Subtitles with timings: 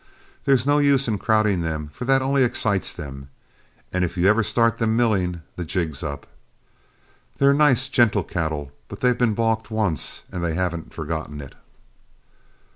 [0.45, 3.29] There's no use crowding them, for that only excites them,
[3.93, 6.25] and if you ever start them milling, the jig's up.
[7.37, 11.53] They're nice, gentle cattle, but they've been balked once and they haven't forgotten it."